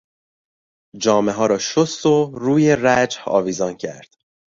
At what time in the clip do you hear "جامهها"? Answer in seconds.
0.99-1.45